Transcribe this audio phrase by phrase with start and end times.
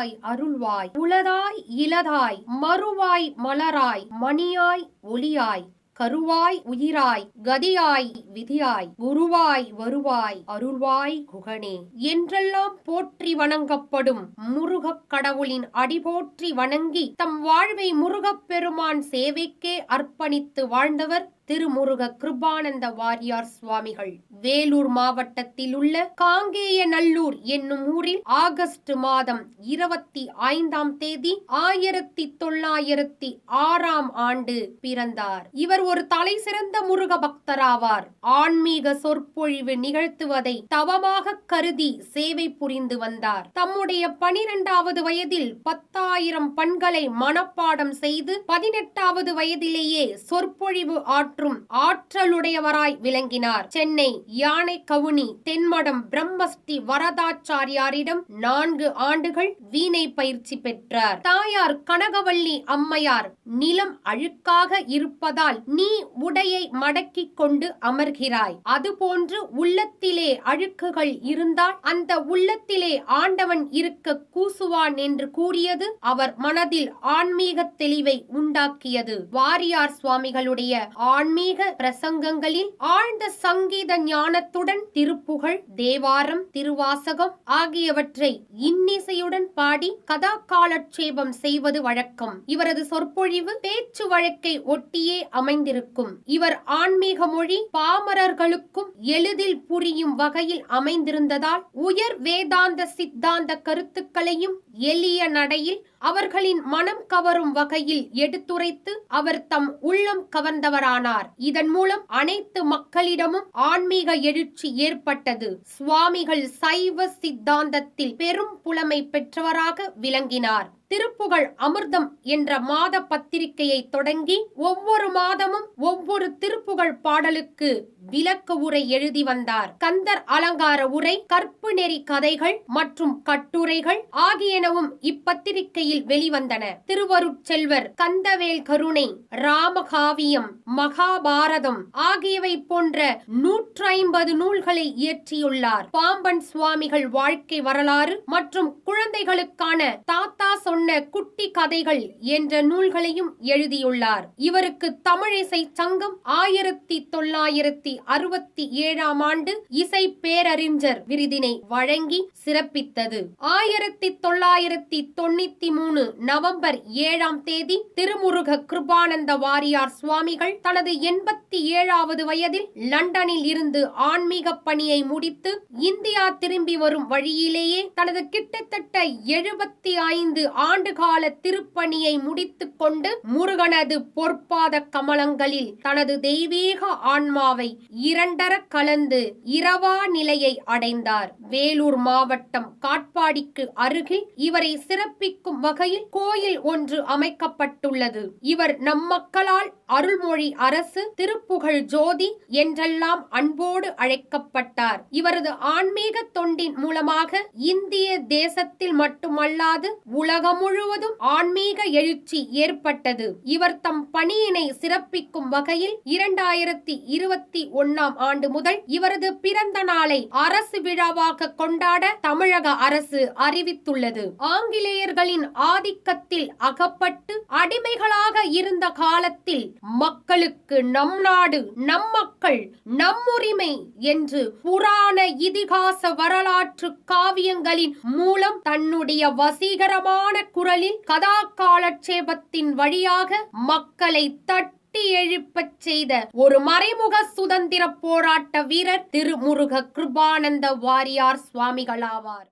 [0.00, 5.64] உளதாய் அருள்வாய் உளதாய் இலதாய் மறுவாய் மலராய் மணியாய் ஒளியாய்
[6.00, 11.74] கருவாய் உயிராய் கதியாய் விதியாய் குருவாய் வருவாய் அருள்வாய் குகனே.
[12.04, 14.22] என்றெல்லாம் போற்றி வணங்கப்படும்
[14.54, 23.48] முருகக் கடவுளின் அடி போற்றி வணங்கி தம் வாழ்வை முருகப் பெருமான் சேவைக்கே அர்ப்பணித்து வாழ்ந்தவர் திருமுருக கிருபானந்த வாரியார்
[23.58, 24.12] சுவாமிகள்.
[24.42, 34.10] வேலூர் மாவட்டத்தில் உள்ள காங்கேய நல்லூர் என்னும் ஊரில் ஆகஸ்ட் மாதம் இருபத்தி ஐந்தாம் தேதி ஆயிரத்தி தொள்ளாயிரத்தி ஆறாம்
[34.26, 35.48] ஆண்டு பிறந்தார்.
[35.52, 38.06] இவர் ஒரு தலை சிறந்த முருக பக்தராவார்.
[38.20, 43.50] ஆன்மீக சொற்பொழிவு நிகழ்த்துவதை தவமாக கருதி சேவை புரிந்து வந்தார்.
[43.52, 50.96] தம்முடைய பனிரெண்டாவது வயதில் பத்தாயிரம் பண்களை மனப்பாடம் செய்து பதினெட்டாவது வயதிலேயே சொற்பொழிவு
[51.40, 53.66] மற்றும் ஆற்றலுடையவராய் விளங்கினார்.
[53.68, 54.08] சென்னை
[54.40, 61.20] யானை கவுனி தென்மடம் பிரம்மஸ்தி வரதாச்சாரியாரிடம் நான்கு ஆண்டுகள் வீணை பயிற்சி பெற்றார்.
[61.20, 63.28] தாயார் கனகவல்லி அம்மையார்
[63.60, 65.88] நிலம் அழுக்காக இருப்பதால் நீ
[66.26, 68.56] உடையை மடக்கிக் கொண்டு அமர்கிறாய்.
[68.74, 78.18] அதுபோன்று உள்ளத்திலே அழுக்குகள் இருந்தால் அந்த உள்ளத்திலே ஆண்டவன் இருக்க கூசுவான் என்று கூறியது அவர் மனதில் ஆன்மீக தெளிவை
[78.40, 79.18] உண்டாக்கியது.
[79.32, 80.74] வாரியார் சுவாமிகளுடைய
[81.20, 88.30] ஆன்மீக பிரசங்கங்களில் ஆழ்ந்த சங்கீத ஞானத்துடன் திருப்புகழ் தேவாரம் திருவாசகம் ஆகியவற்றை
[88.68, 92.36] இன்னிசையுடன் பாடி கதா காலட்சேபம் செய்வது வழக்கம்.
[92.46, 96.12] இவரது சொற்பொழிவு பேச்சு வழக்கை ஒட்டியே அமைந்திருக்கும்.
[96.36, 104.56] இவர் ஆன்மீக மொழி பாமரர்களுக்கும் எளிதில் புரியும் வகையில் அமைந்திருந்ததால் உயர் வேதாந்த சித்தாந்த கருத்துக்களையும்
[104.92, 111.28] எளிய நடையில் அவர்களின் மனம் கவரும் வகையில் எடுத்துரைத்து அவர் தம் உள்ளம் கவர்ந்தவரானார்.
[111.36, 115.60] இதன் மூலம் அனைத்து மக்களிடமும் ஆன்மீக எழுச்சி ஏற்பட்டது.
[115.62, 120.70] சுவாமிகள் சைவ சித்தாந்தத்தில் பெரும் புலமை பெற்றவராக விளங்கினார்.
[120.90, 127.70] திருப்புகழ் அமிர்தம் என்ற மாத பத்திரிகையை தொடங்கி ஒவ்வொரு மாதமும் ஒவ்வொரு திருப்புகழ் பாடலுக்கு
[128.12, 129.76] விளக்க உரை எழுதி வந்தார்.
[129.78, 136.64] கந்தர் அலங்கார உரை கற்பு நெறி கதைகள் மற்றும் கட்டுரைகள் ஆகியனவும் இப்பத்திரிகையில் வெளிவந்தன.
[136.86, 139.06] திருவருட்செல்வர் கந்தவேல் கருணை
[139.44, 145.86] ராமகாவியம் மகாபாரதம் ஆகியவை போன்ற நூற்றி ஐம்பது நூல்களை இயற்றியுள்ளார்.
[145.90, 152.02] பாம்பன் சுவாமிகள் வாழ்க்கை வரலாறு மற்றும் குழந்தைகளுக்கான தாத்தா சொன்ன சொன்ன குட்டி கதைகள்
[152.34, 154.24] என்ற நூல்களையும் எழுதியுள்ளார்.
[154.48, 159.52] இவருக்கு தமிழிசை சங்கம் ஆயிரத்தி தொள்ளாயிரத்தி அறுபத்தி ஏழாம் ஆண்டு
[159.82, 163.20] இசை பேரறிஞர் விருதினை வழங்கி சிறப்பித்தது.
[163.56, 172.66] ஆயிரத்தி தொள்ளாயிரத்தி தொண்ணூத்தி மூணு நவம்பர் ஏழாம் தேதி திருமுருக கிருபானந்த வாரியார் சுவாமிகள் தனது எண்பத்தி ஏழாவது வயதில்
[172.94, 175.52] லண்டனில் இருந்து ஆன்மீக பணியை முடித்து
[175.90, 179.04] இந்தியா திரும்பி வரும் வழியிலேயே தனது கிட்டத்தட்ட
[179.38, 186.80] எழுபத்தி ஐந்து ஆண்டு ஆண்டு கால திருப்பணியை முடித்துக் கொண்டு முருகனது பொற்பாத கமலங்களில் தனது தெய்வீக
[187.12, 187.68] ஆன்மாவை
[188.10, 189.20] இரண்டர கலந்து
[189.58, 191.30] இரவா நிலையை அடைந்தார்.
[191.52, 198.22] வேலூர் மாவட்டம் காட்பாடிக்கு அருகில் இவரை சிறப்பிக்கும் வகையில் கோயில் ஒன்று அமைக்கப்பட்டுள்ளது.
[198.54, 202.28] இவர் நம் மக்களால் அருள்மொழி அரசு திருப்புகழ் ஜோதி
[202.62, 205.00] என்றெல்லாம் அன்போடு அழைக்கப்பட்டார்.
[205.20, 207.42] இவரது ஆன்மீக தொண்டின் மூலமாக
[207.72, 209.88] இந்திய தேசத்தில் மட்டுமல்லாது
[210.20, 213.26] உலகம் முழுவதும் ஆன்மீக எழுச்சி ஏற்பட்டது.
[213.54, 221.48] இவர் தம் பணியினை சிறப்பிக்கும் வகையில் இரண்டாயிரத்தி இருபத்தி ஒன்னாம் ஆண்டு முதல் இவரது பிறந்த நாளை அரசு விழாவாக
[221.60, 224.24] கொண்டாட தமிழக அரசு அறிவித்துள்ளது.
[224.54, 232.60] ஆங்கிலேயர்களின் ஆதிக்கத்தில் அகப்பட்டு அடிமைகளாக இருந்த காலத்தில் மக்களுக்கு நம் நாடு நம் மக்கள்
[232.96, 244.24] நம் உரிமை என்று புராண இதிகாச வரலாற்று காவியங்களின் மூலம் தன்னுடைய வசீகரமான குரலில் கதா காலட்சேபத்தின் வழியாக மக்களை
[244.44, 252.48] தட்டி எழுப்பச் செய்த ஒரு மறைமுக சுதந்திர போராட்ட வீரர் திருமுருக கிருபானந்த வாரியார் சுவாமிகளாவார்.